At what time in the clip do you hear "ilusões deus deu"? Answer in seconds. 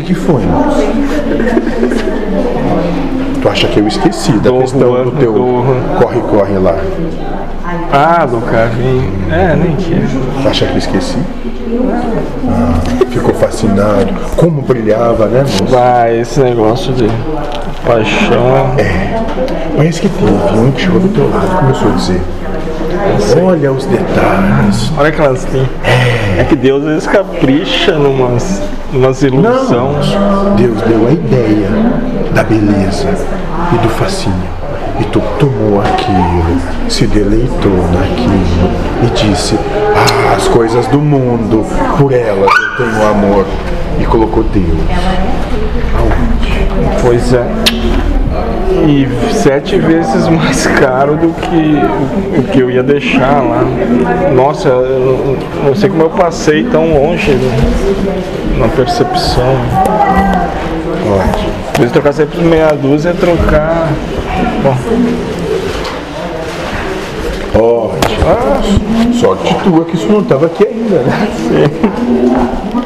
29.22-31.06